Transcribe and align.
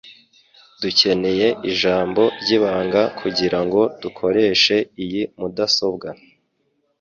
Dukeneye 0.81 1.47
ijambo 1.71 2.21
ryibanga 2.41 3.01
kugirango 3.19 3.81
dukoreshe 4.01 4.75
iyi 5.03 5.21
mudasobwa. 5.39 6.09